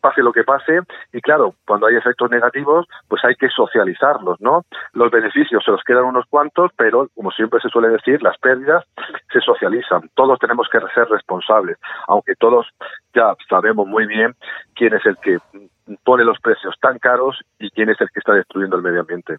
pase 0.00 0.22
lo 0.22 0.32
que 0.32 0.44
pase 0.44 0.80
y 1.14 1.20
claro, 1.20 1.54
cuando 1.66 1.86
hay 1.86 1.96
efectos 1.96 2.30
negativos, 2.30 2.86
pues 3.08 3.24
hay 3.24 3.34
que 3.36 3.48
socializarlos, 3.48 4.38
¿no? 4.38 4.62
Los 4.92 5.10
beneficios 5.10 5.64
se 5.64 5.70
los 5.70 5.82
quedan 5.82 6.04
unos 6.04 6.26
cuantos, 6.28 6.70
pero 6.76 7.08
como 7.14 7.30
siempre 7.30 7.58
se 7.60 7.70
suele 7.70 7.88
decir, 7.88 8.22
las 8.22 8.36
pérdidas 8.38 8.84
se 9.32 9.40
socializan. 9.40 10.10
Todos 10.14 10.38
tenemos 10.38 10.68
que 10.70 10.78
ser 10.94 11.08
responsables, 11.08 11.78
aunque 12.06 12.34
todos 12.34 12.66
ya 13.14 13.34
sabemos 13.48 13.86
muy 13.86 14.06
bien 14.06 14.34
quién 14.74 14.92
es 14.92 15.04
el 15.06 15.16
que 15.16 15.38
pone 16.04 16.24
los 16.24 16.38
precios 16.40 16.74
tan 16.80 16.98
caros 16.98 17.36
y 17.58 17.70
quién 17.70 17.90
es 17.90 18.00
el 18.00 18.08
que 18.08 18.18
está 18.18 18.32
destruyendo 18.32 18.76
el 18.76 18.82
medio 18.82 19.00
ambiente. 19.00 19.36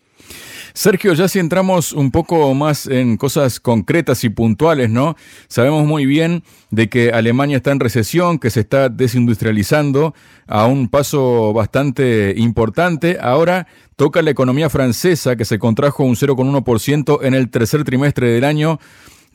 Sergio, 0.73 1.13
ya 1.13 1.27
si 1.27 1.39
entramos 1.39 1.93
un 1.93 2.11
poco 2.11 2.53
más 2.53 2.85
en 2.87 3.17
cosas 3.17 3.59
concretas 3.59 4.23
y 4.23 4.29
puntuales, 4.29 4.89
¿no? 4.89 5.15
Sabemos 5.47 5.85
muy 5.85 6.05
bien 6.05 6.43
de 6.69 6.89
que 6.89 7.11
Alemania 7.11 7.57
está 7.57 7.71
en 7.71 7.79
recesión, 7.79 8.39
que 8.39 8.49
se 8.49 8.59
está 8.59 8.89
desindustrializando 8.89 10.13
a 10.47 10.65
un 10.67 10.89
paso 10.89 11.53
bastante 11.53 12.33
importante. 12.37 13.17
Ahora 13.19 13.67
toca 13.95 14.21
la 14.21 14.31
economía 14.31 14.69
francesa, 14.69 15.35
que 15.35 15.45
se 15.45 15.57
contrajo 15.57 16.03
un 16.03 16.15
0,1% 16.15 17.19
en 17.23 17.33
el 17.33 17.49
tercer 17.49 17.83
trimestre 17.83 18.29
del 18.29 18.43
año 18.43 18.79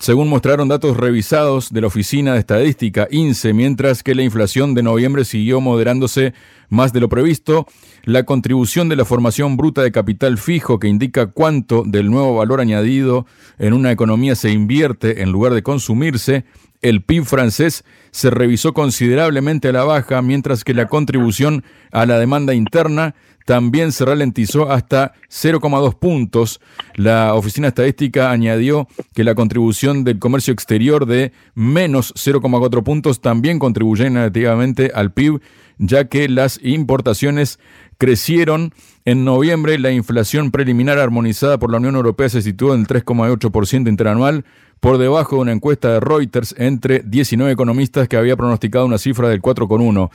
según 0.01 0.31
mostraron 0.31 0.69
datos 0.69 0.97
revisados 0.97 1.75
de 1.75 1.83
la 1.83 1.89
Oficina 1.89 2.33
de 2.33 2.41
Estadística 2.41 3.07
INSE, 3.11 3.53
mientras 3.53 4.03
que 4.03 4.15
la 4.15 4.23
inflación 4.23 4.75
de 4.75 4.83
noviembre 4.83 5.27
siguió 5.27 5.61
moderándose 5.61 6.33
más 6.71 6.95
de 6.95 7.01
lo 7.01 7.11
previsto, 7.11 7.67
la 8.05 8.25
contribución 8.25 8.89
de 8.89 8.97
la 8.97 9.05
formación 9.05 9.59
bruta 9.59 9.83
de 9.83 9.93
capital 9.93 10.39
fijo, 10.39 10.79
que 10.79 10.89
indica 10.89 11.27
cuánto 11.27 11.83
del 11.87 12.11
nuevo 12.11 12.35
valor 12.35 12.63
añadido 12.63 13.27
en 13.59 13.75
una 13.75 13.93
economía 13.93 14.37
se 14.37 14.51
invierte 14.51 15.21
en 15.21 15.33
lugar 15.33 15.53
de 15.53 15.63
consumirse, 15.63 16.47
el 16.81 17.03
PIB 17.03 17.25
francés 17.25 17.85
se 18.11 18.31
revisó 18.31 18.73
considerablemente 18.73 19.69
a 19.69 19.73
la 19.73 19.85
baja, 19.85 20.23
mientras 20.23 20.65
que 20.65 20.73
la 20.73 20.89
contribución 20.89 21.63
a 21.93 22.07
la 22.07 22.19
demanda 22.19 22.55
interna 22.55 23.15
también 23.51 23.91
se 23.91 24.05
ralentizó 24.05 24.71
hasta 24.71 25.13
0,2 25.29 25.99
puntos. 25.99 26.61
La 26.95 27.35
Oficina 27.35 27.67
Estadística 27.67 28.31
añadió 28.31 28.87
que 29.13 29.25
la 29.25 29.35
contribución 29.35 30.05
del 30.05 30.21
comercio 30.21 30.53
exterior 30.53 31.05
de 31.05 31.33
menos 31.57 32.15
0,4 32.15 32.85
puntos 32.85 33.21
también 33.21 33.59
contribuyó 33.59 34.09
negativamente 34.09 34.93
al 34.95 35.11
PIB, 35.11 35.41
ya 35.79 36.05
que 36.05 36.29
las 36.29 36.61
importaciones 36.63 37.59
crecieron. 37.99 38.73
En 39.05 39.25
noviembre 39.25 39.81
la 39.81 39.91
inflación 39.91 40.53
preliminar 40.53 41.01
armonizada 41.01 41.59
por 41.59 41.73
la 41.73 41.79
Unión 41.79 41.97
Europea 41.97 42.29
se 42.29 42.43
situó 42.43 42.73
en 42.73 42.83
el 42.83 42.87
3,8% 42.87 43.89
interanual, 43.89 44.45
por 44.81 44.99
debajo 44.99 45.37
de 45.37 45.43
una 45.43 45.53
encuesta 45.53 45.93
de 45.93 46.01
Reuters 46.01 46.55
entre 46.59 47.01
19 47.01 47.53
economistas 47.53 48.09
que 48.09 48.17
había 48.17 48.37
pronosticado 48.37 48.87
una 48.87 48.99
cifra 48.99 49.29
del 49.29 49.43
4,1. 49.43 50.11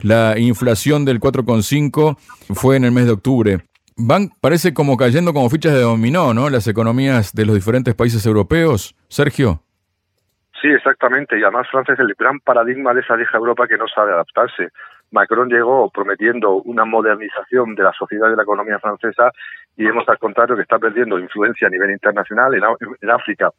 La 0.00 0.38
inflación 0.38 1.04
del 1.04 1.20
4,5 1.20 2.16
fue 2.54 2.76
en 2.76 2.84
el 2.84 2.92
mes 2.92 3.06
de 3.06 3.12
octubre. 3.12 3.58
Van, 3.96 4.30
parece 4.40 4.72
como 4.72 4.96
cayendo 4.96 5.32
como 5.32 5.50
fichas 5.50 5.74
de 5.74 5.80
dominó, 5.80 6.32
¿no? 6.32 6.48
Las 6.48 6.66
economías 6.68 7.34
de 7.34 7.44
los 7.44 7.54
diferentes 7.54 7.94
países 7.94 8.24
europeos. 8.24 8.94
Sergio. 9.08 9.62
Sí, 10.60 10.68
exactamente. 10.68 11.38
Y 11.38 11.42
además 11.42 11.66
Francia 11.70 11.94
es 11.94 12.00
el 12.00 12.14
gran 12.18 12.38
paradigma 12.40 12.92
de 12.94 13.00
esa 13.00 13.16
vieja 13.16 13.38
Europa 13.38 13.66
que 13.66 13.78
no 13.78 13.86
sabe 13.88 14.12
adaptarse. 14.12 14.68
Macron 15.10 15.48
llegó 15.48 15.90
prometiendo 15.90 16.54
una 16.62 16.84
modernización 16.84 17.74
de 17.74 17.82
la 17.82 17.92
sociedad 17.92 18.28
y 18.28 18.30
de 18.30 18.36
la 18.36 18.42
economía 18.42 18.78
francesa 18.78 19.32
y 19.76 19.84
vemos 19.84 20.08
al 20.08 20.18
contrario 20.18 20.56
que 20.56 20.62
está 20.62 20.78
perdiendo 20.78 21.18
influencia 21.18 21.66
a 21.66 21.70
nivel 21.70 21.90
internacional. 21.90 22.54
En, 22.54 23.10
África 23.10 23.50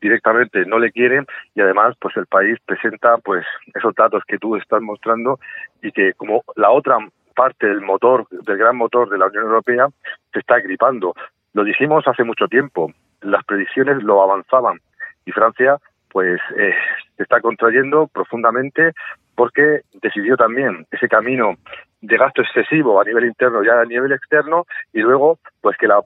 directamente 0.00 0.64
no 0.66 0.78
le 0.78 0.92
quieren 0.92 1.26
y 1.54 1.60
además 1.60 1.94
pues 2.00 2.16
el 2.16 2.26
país 2.26 2.58
presenta 2.66 3.16
pues 3.18 3.44
esos 3.74 3.94
datos 3.94 4.22
que 4.26 4.38
tú 4.38 4.56
estás 4.56 4.82
mostrando 4.82 5.38
y 5.82 5.92
que 5.92 6.12
como 6.14 6.42
la 6.56 6.70
otra 6.70 6.98
parte 7.34 7.66
del 7.66 7.80
motor 7.80 8.26
del 8.30 8.58
gran 8.58 8.76
motor 8.76 9.08
de 9.08 9.18
la 9.18 9.26
Unión 9.26 9.44
Europea 9.44 9.88
se 10.32 10.40
está 10.40 10.58
gripando. 10.58 11.14
Lo 11.54 11.64
dijimos 11.64 12.06
hace 12.06 12.24
mucho 12.24 12.48
tiempo 12.48 12.92
las 13.20 13.44
predicciones 13.44 14.02
lo 14.02 14.22
avanzaban 14.22 14.80
y 15.24 15.32
Francia 15.32 15.78
pues 16.10 16.40
eh, 16.56 16.74
se 17.16 17.22
está 17.22 17.40
contrayendo 17.40 18.06
profundamente 18.08 18.92
porque 19.38 19.82
decidió 20.02 20.36
también 20.36 20.84
ese 20.90 21.06
camino 21.06 21.54
de 22.00 22.16
gasto 22.16 22.42
excesivo 22.42 23.00
a 23.00 23.04
nivel 23.04 23.24
interno 23.24 23.62
y 23.62 23.68
a 23.68 23.84
nivel 23.84 24.10
externo 24.10 24.66
y 24.92 24.98
luego 24.98 25.38
pues 25.60 25.76
que 25.76 25.86
la, 25.86 26.00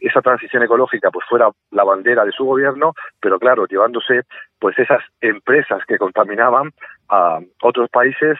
esa 0.00 0.22
transición 0.22 0.62
ecológica 0.62 1.10
pues 1.10 1.26
fuera 1.28 1.50
la 1.70 1.84
bandera 1.84 2.24
de 2.24 2.32
su 2.32 2.46
gobierno 2.46 2.94
pero 3.20 3.38
claro 3.38 3.66
llevándose 3.66 4.22
pues 4.58 4.78
esas 4.78 5.02
empresas 5.20 5.82
que 5.86 5.98
contaminaban 5.98 6.70
a 7.10 7.40
otros 7.62 7.90
países 7.90 8.38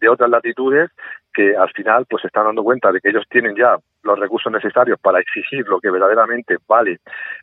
de 0.00 0.08
otras 0.08 0.30
latitudes 0.30 0.90
que 1.34 1.56
al 1.56 1.70
final 1.70 2.06
pues 2.08 2.20
se 2.20 2.28
están 2.28 2.44
dando 2.44 2.62
cuenta 2.62 2.92
de 2.92 3.00
que 3.00 3.08
ellos 3.08 3.24
tienen 3.28 3.56
ya 3.56 3.78
los 4.02 4.18
recursos 4.18 4.52
necesarios 4.52 4.98
para 5.00 5.20
exigir 5.20 5.66
lo 5.66 5.80
que 5.80 5.90
verdaderamente 5.90 6.56
vale 6.66 6.98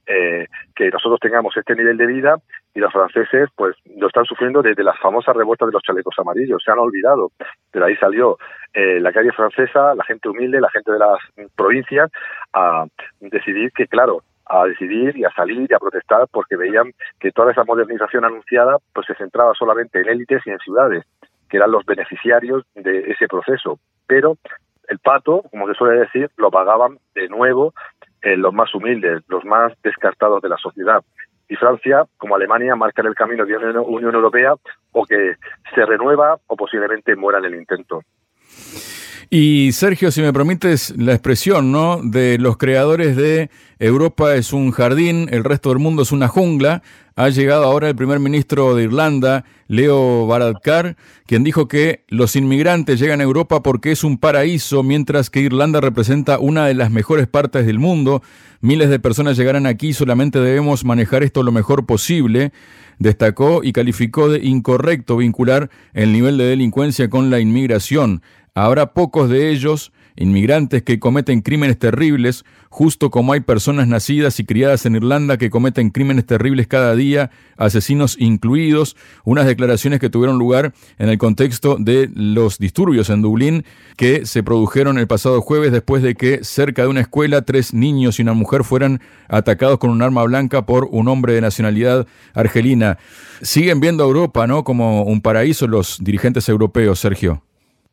eh, 0.05 0.47
que 0.75 0.89
nosotros 0.89 1.19
tengamos 1.19 1.55
este 1.57 1.75
nivel 1.75 1.97
de 1.97 2.05
vida 2.05 2.35
y 2.73 2.79
los 2.79 2.91
franceses 2.91 3.49
pues 3.55 3.75
lo 3.97 4.07
están 4.07 4.25
sufriendo 4.25 4.61
desde 4.61 4.83
las 4.83 4.99
famosas 4.99 5.35
revueltas 5.35 5.67
de 5.67 5.73
los 5.73 5.83
chalecos 5.83 6.15
amarillos, 6.17 6.61
se 6.63 6.71
han 6.71 6.79
olvidado, 6.79 7.31
pero 7.71 7.85
ahí 7.85 7.95
salió 7.97 8.37
eh, 8.73 8.99
la 8.99 9.11
calle 9.11 9.31
francesa, 9.31 9.95
la 9.95 10.03
gente 10.03 10.29
humilde, 10.29 10.59
la 10.61 10.69
gente 10.69 10.91
de 10.91 10.99
las 10.99 11.19
provincias 11.55 12.11
a 12.53 12.85
decidir 13.19 13.71
que 13.71 13.87
claro, 13.87 14.21
a 14.45 14.65
decidir 14.65 15.17
y 15.17 15.25
a 15.25 15.31
salir 15.31 15.67
y 15.69 15.73
a 15.73 15.79
protestar 15.79 16.27
porque 16.31 16.55
veían 16.55 16.91
que 17.19 17.31
toda 17.31 17.51
esa 17.51 17.63
modernización 17.63 18.25
anunciada 18.25 18.77
pues 18.93 19.07
se 19.07 19.15
centraba 19.15 19.53
solamente 19.53 19.99
en 19.99 20.09
élites 20.09 20.41
y 20.45 20.51
en 20.51 20.59
ciudades, 20.59 21.03
que 21.49 21.57
eran 21.57 21.71
los 21.71 21.85
beneficiarios 21.85 22.63
de 22.75 23.11
ese 23.11 23.27
proceso. 23.27 23.79
Pero 24.07 24.37
el 24.87 24.99
pato, 24.99 25.43
como 25.51 25.67
se 25.67 25.73
suele 25.73 25.99
decir, 25.99 26.29
lo 26.37 26.51
pagaban 26.51 26.99
de 27.13 27.27
nuevo 27.29 27.73
eh, 28.21 28.37
los 28.37 28.53
más 28.53 28.73
humildes, 28.73 29.23
los 29.27 29.45
más 29.45 29.73
descartados 29.83 30.41
de 30.41 30.49
la 30.49 30.57
sociedad 30.57 31.03
y 31.47 31.55
Francia, 31.55 32.05
como 32.17 32.35
Alemania, 32.35 32.75
marcan 32.75 33.05
el 33.05 33.15
camino 33.15 33.45
de 33.45 33.73
la 33.73 33.81
Unión 33.81 34.15
Europea 34.15 34.55
o 34.91 35.05
que 35.05 35.35
se 35.73 35.85
renueva 35.85 36.37
o 36.47 36.55
posiblemente 36.55 37.15
muera 37.15 37.39
en 37.39 37.45
el 37.45 37.55
intento. 37.55 38.01
Y 39.29 39.71
Sergio, 39.71 40.11
si 40.11 40.21
me 40.21 40.33
permites 40.33 40.93
la 40.97 41.13
expresión, 41.13 41.71
¿no? 41.71 41.99
De 42.03 42.37
los 42.37 42.57
creadores 42.57 43.15
de 43.15 43.49
Europa 43.79 44.35
es 44.35 44.53
un 44.53 44.71
jardín, 44.71 45.27
el 45.31 45.43
resto 45.43 45.69
del 45.69 45.79
mundo 45.79 46.03
es 46.03 46.11
una 46.11 46.27
jungla. 46.27 46.83
Ha 47.15 47.29
llegado 47.29 47.63
ahora 47.63 47.89
el 47.89 47.95
primer 47.95 48.19
ministro 48.19 48.75
de 48.75 48.83
Irlanda, 48.83 49.45
Leo 49.67 50.27
Varadkar, 50.27 50.95
quien 51.25 51.43
dijo 51.43 51.67
que 51.67 52.03
los 52.07 52.35
inmigrantes 52.35 52.99
llegan 52.99 53.21
a 53.21 53.23
Europa 53.23 53.63
porque 53.63 53.91
es 53.91 54.03
un 54.03 54.17
paraíso, 54.17 54.83
mientras 54.83 55.29
que 55.29 55.39
Irlanda 55.39 55.81
representa 55.81 56.39
una 56.39 56.67
de 56.67 56.73
las 56.73 56.91
mejores 56.91 57.27
partes 57.27 57.65
del 57.65 57.79
mundo. 57.79 58.21
Miles 58.61 58.89
de 58.89 58.99
personas 58.99 59.37
llegarán 59.37 59.65
aquí, 59.65 59.93
solamente 59.93 60.39
debemos 60.39 60.85
manejar 60.85 61.23
esto 61.23 61.41
lo 61.41 61.51
mejor 61.51 61.85
posible. 61.85 62.51
Destacó 62.99 63.63
y 63.63 63.73
calificó 63.73 64.29
de 64.29 64.45
incorrecto 64.45 65.17
vincular 65.17 65.69
el 65.93 66.13
nivel 66.13 66.37
de 66.37 66.45
delincuencia 66.45 67.09
con 67.09 67.29
la 67.29 67.39
inmigración. 67.39 68.21
Habrá 68.57 68.93
pocos 68.93 69.29
de 69.29 69.51
ellos, 69.51 69.91
inmigrantes 70.15 70.81
que 70.81 70.97
cometen 70.97 71.41
crímenes 71.41 71.77
terribles, 71.77 72.45
justo 72.69 73.11
como 73.11 73.33
hay 73.33 73.41
personas 73.41 73.89
nacidas 73.89 74.39
y 74.39 74.45
criadas 74.45 74.85
en 74.85 74.95
Irlanda 74.95 75.37
que 75.37 75.49
cometen 75.49 75.89
crímenes 75.89 76.25
terribles 76.25 76.65
cada 76.65 76.95
día, 76.95 77.31
asesinos 77.57 78.15
incluidos, 78.17 78.95
unas 79.25 79.45
declaraciones 79.45 79.99
que 79.99 80.09
tuvieron 80.09 80.39
lugar 80.39 80.73
en 80.99 81.09
el 81.09 81.17
contexto 81.17 81.75
de 81.77 82.09
los 82.15 82.57
disturbios 82.57 83.09
en 83.09 83.21
Dublín 83.21 83.65
que 83.97 84.25
se 84.25 84.41
produjeron 84.41 84.97
el 84.99 85.07
pasado 85.07 85.41
jueves 85.41 85.73
después 85.73 86.01
de 86.01 86.15
que 86.15 86.45
cerca 86.45 86.83
de 86.83 86.87
una 86.87 87.01
escuela 87.01 87.41
tres 87.41 87.73
niños 87.73 88.19
y 88.19 88.21
una 88.21 88.31
mujer 88.31 88.63
fueran 88.63 89.01
atacados 89.27 89.79
con 89.79 89.89
un 89.89 90.01
arma 90.01 90.23
blanca 90.23 90.65
por 90.65 90.87
un 90.89 91.09
hombre 91.09 91.33
de 91.33 91.41
nacionalidad 91.41 92.07
argelina. 92.33 92.99
Siguen 93.41 93.81
viendo 93.81 94.05
a 94.05 94.07
Europa, 94.07 94.47
¿no? 94.47 94.63
como 94.63 95.03
un 95.03 95.19
paraíso 95.19 95.67
los 95.67 95.97
dirigentes 96.01 96.47
europeos, 96.47 97.01
Sergio. 97.01 97.43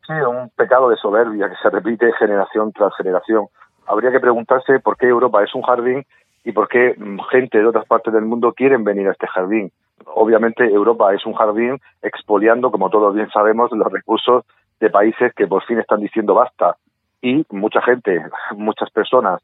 Sí, 0.05 0.13
un 0.13 0.49
pecado 0.49 0.89
de 0.89 0.97
soberbia 0.97 1.49
que 1.49 1.55
se 1.55 1.69
repite 1.69 2.11
generación 2.13 2.71
tras 2.73 2.95
generación. 2.95 3.47
Habría 3.87 4.11
que 4.11 4.19
preguntarse 4.19 4.79
por 4.79 4.97
qué 4.97 5.07
Europa 5.07 5.43
es 5.43 5.55
un 5.55 5.61
jardín 5.61 6.05
y 6.43 6.51
por 6.51 6.67
qué 6.67 6.93
mm, 6.97 7.19
gente 7.31 7.59
de 7.59 7.67
otras 7.67 7.85
partes 7.85 8.13
del 8.13 8.25
mundo 8.25 8.53
quieren 8.53 8.83
venir 8.83 9.07
a 9.07 9.11
este 9.11 9.27
jardín. 9.27 9.71
Obviamente 10.05 10.65
Europa 10.65 11.13
es 11.13 11.25
un 11.25 11.33
jardín 11.33 11.79
expoliando, 12.01 12.69
como 12.69 12.89
todos 12.89 13.15
bien 13.15 13.29
sabemos, 13.29 13.71
los 13.71 13.91
recursos 13.91 14.43
de 14.79 14.89
países 14.89 15.33
que 15.35 15.47
por 15.47 15.63
fin 15.63 15.79
están 15.79 16.01
diciendo 16.01 16.33
basta. 16.33 16.75
Y 17.21 17.45
mucha 17.51 17.81
gente, 17.81 18.21
muchas 18.57 18.89
personas 18.89 19.41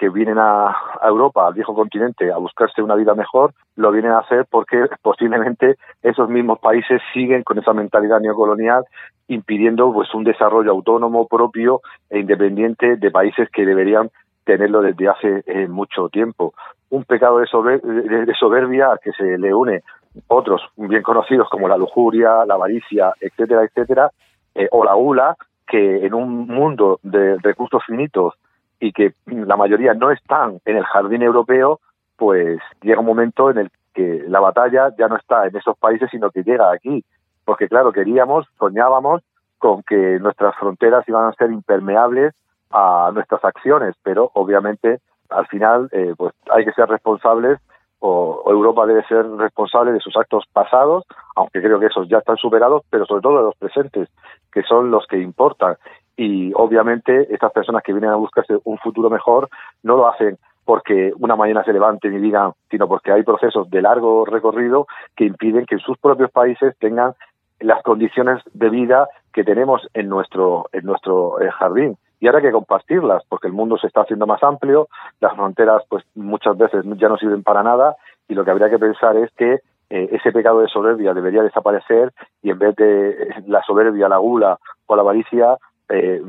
que 0.00 0.08
vienen 0.08 0.38
a, 0.38 0.74
Europa, 1.02 1.46
al 1.46 1.52
viejo 1.52 1.74
continente, 1.74 2.32
a 2.32 2.38
buscarse 2.38 2.82
una 2.82 2.94
vida 2.94 3.14
mejor, 3.14 3.52
lo 3.76 3.92
vienen 3.92 4.12
a 4.12 4.20
hacer 4.20 4.46
porque 4.50 4.86
posiblemente 5.02 5.76
esos 6.02 6.26
mismos 6.30 6.58
países 6.58 7.02
siguen 7.12 7.42
con 7.42 7.58
esa 7.58 7.74
mentalidad 7.74 8.18
neocolonial 8.18 8.84
impidiendo 9.28 9.92
pues 9.92 10.12
un 10.14 10.24
desarrollo 10.24 10.70
autónomo 10.70 11.28
propio 11.28 11.82
e 12.08 12.18
independiente 12.18 12.96
de 12.96 13.10
países 13.10 13.50
que 13.50 13.66
deberían 13.66 14.10
tenerlo 14.42 14.80
desde 14.80 15.06
hace 15.06 15.42
eh, 15.46 15.68
mucho 15.68 16.08
tiempo. 16.08 16.54
Un 16.88 17.04
pecado 17.04 17.38
de, 17.38 17.46
soberbia 17.46 18.98
que 19.04 19.12
se 19.12 19.36
le 19.36 19.52
une 19.52 19.82
otros 20.28 20.62
bien 20.76 21.02
conocidos 21.02 21.46
como 21.50 21.68
la 21.68 21.76
lujuria, 21.76 22.46
la 22.46 22.54
avaricia, 22.54 23.12
etcétera, 23.20 23.64
etcétera, 23.64 24.10
eh, 24.54 24.66
o 24.72 24.82
la 24.82 24.94
gula, 24.94 25.36
que 25.66 26.06
en 26.06 26.14
un 26.14 26.46
mundo 26.46 26.98
de 27.02 27.36
recursos 27.42 27.82
finitos 27.86 28.34
y 28.80 28.92
que 28.92 29.14
la 29.26 29.56
mayoría 29.56 29.94
no 29.94 30.10
están 30.10 30.60
en 30.64 30.76
el 30.76 30.84
jardín 30.84 31.22
europeo, 31.22 31.80
pues 32.16 32.58
llega 32.82 33.00
un 33.00 33.06
momento 33.06 33.50
en 33.50 33.58
el 33.58 33.70
que 33.94 34.24
la 34.26 34.40
batalla 34.40 34.94
ya 34.98 35.08
no 35.08 35.16
está 35.16 35.46
en 35.46 35.56
esos 35.56 35.76
países, 35.78 36.08
sino 36.10 36.30
que 36.30 36.42
llega 36.42 36.72
aquí 36.72 37.04
porque 37.50 37.68
claro, 37.68 37.92
queríamos, 37.92 38.46
soñábamos 38.58 39.22
con 39.58 39.82
que 39.82 40.18
nuestras 40.20 40.54
fronteras 40.56 41.02
iban 41.08 41.26
a 41.26 41.32
ser 41.32 41.50
impermeables 41.50 42.32
a 42.70 43.10
nuestras 43.12 43.44
acciones, 43.44 43.96
pero 44.04 44.30
obviamente 44.34 45.00
al 45.28 45.48
final 45.48 45.88
eh, 45.90 46.14
pues 46.16 46.32
hay 46.50 46.64
que 46.64 46.72
ser 46.72 46.88
responsables 46.88 47.58
o, 47.98 48.44
Europa 48.46 48.86
debe 48.86 49.04
ser 49.04 49.28
responsable 49.32 49.92
de 49.92 50.00
sus 50.00 50.16
actos 50.16 50.44
pasados, 50.52 51.04
aunque 51.34 51.60
creo 51.60 51.80
que 51.80 51.86
esos 51.86 52.08
ya 52.08 52.18
están 52.18 52.36
superados, 52.36 52.82
pero 52.88 53.04
sobre 53.04 53.22
todo 53.22 53.38
de 53.38 53.42
los 53.42 53.56
presentes, 53.56 54.08
que 54.52 54.62
son 54.62 54.90
los 54.92 55.06
que 55.08 55.18
importan. 55.18 55.76
Y 56.20 56.52
obviamente 56.54 57.32
estas 57.32 57.50
personas 57.50 57.82
que 57.82 57.94
vienen 57.94 58.10
a 58.10 58.16
buscarse 58.16 58.58
un 58.64 58.76
futuro 58.76 59.08
mejor 59.08 59.48
no 59.82 59.96
lo 59.96 60.06
hacen 60.06 60.36
porque 60.66 61.14
una 61.18 61.34
mañana 61.34 61.64
se 61.64 61.72
levanten 61.72 62.14
y 62.14 62.18
digan, 62.18 62.52
sino 62.70 62.86
porque 62.88 63.10
hay 63.10 63.22
procesos 63.22 63.70
de 63.70 63.80
largo 63.80 64.26
recorrido 64.26 64.86
que 65.16 65.24
impiden 65.24 65.64
que 65.64 65.78
sus 65.78 65.96
propios 65.96 66.30
países 66.30 66.76
tengan 66.78 67.14
las 67.58 67.82
condiciones 67.82 68.42
de 68.52 68.68
vida 68.68 69.08
que 69.32 69.44
tenemos 69.44 69.88
en 69.94 70.10
nuestro, 70.10 70.66
en 70.72 70.84
nuestro 70.84 71.40
eh, 71.40 71.50
jardín. 71.52 71.96
Y 72.20 72.26
ahora 72.26 72.40
hay 72.40 72.44
que 72.44 72.52
compartirlas, 72.52 73.22
porque 73.26 73.46
el 73.46 73.54
mundo 73.54 73.78
se 73.78 73.86
está 73.86 74.02
haciendo 74.02 74.26
más 74.26 74.42
amplio, 74.42 74.88
las 75.20 75.34
fronteras 75.34 75.84
pues 75.88 76.04
muchas 76.14 76.54
veces 76.58 76.84
ya 76.98 77.08
no 77.08 77.16
sirven 77.16 77.42
para 77.42 77.62
nada, 77.62 77.96
y 78.28 78.34
lo 78.34 78.44
que 78.44 78.50
habría 78.50 78.68
que 78.68 78.78
pensar 78.78 79.16
es 79.16 79.30
que 79.38 79.60
eh, 79.88 80.08
ese 80.12 80.32
pecado 80.32 80.60
de 80.60 80.68
soberbia 80.68 81.14
debería 81.14 81.42
desaparecer 81.42 82.12
y 82.42 82.50
en 82.50 82.58
vez 82.58 82.76
de 82.76 83.10
eh, 83.10 83.34
la 83.46 83.62
soberbia, 83.62 84.08
la 84.08 84.18
gula 84.18 84.58
o 84.86 84.94
la 84.94 85.02
avaricia, 85.02 85.56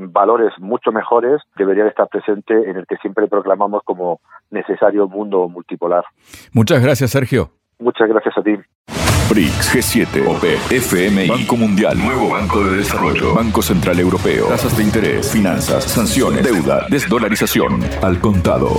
valores 0.09 0.51
mucho 0.59 0.91
mejores 0.91 1.41
deberían 1.55 1.87
estar 1.87 2.07
presentes 2.07 2.67
en 2.67 2.77
el 2.77 2.85
que 2.87 2.97
siempre 2.97 3.27
proclamamos 3.27 3.83
como 3.83 4.19
necesario 4.49 5.07
mundo 5.07 5.47
multipolar. 5.49 6.03
Muchas 6.51 6.81
gracias, 6.81 7.11
Sergio. 7.11 7.51
Muchas 7.79 8.07
gracias 8.07 8.37
a 8.37 8.43
ti. 8.43 8.55
BRICS, 9.29 9.75
G7, 9.75 10.27
OP, 10.27 10.43
FMI, 10.43 11.29
Banco 11.29 11.55
Mundial, 11.55 11.97
Nuevo 11.97 12.31
Banco 12.31 12.65
de 12.65 12.77
Desarrollo, 12.77 13.33
Banco 13.33 13.61
Central 13.61 13.97
Europeo, 13.97 14.47
tasas 14.47 14.75
de 14.75 14.83
interés, 14.83 15.31
finanzas, 15.31 15.85
sanciones, 15.85 16.43
deuda, 16.43 16.85
desdolarización, 16.89 17.79
al 18.03 18.19
contado. 18.19 18.71